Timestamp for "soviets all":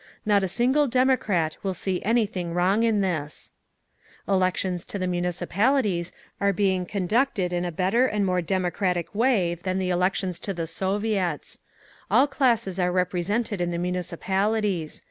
10.65-12.25